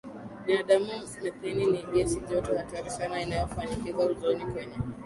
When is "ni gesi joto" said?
1.65-2.51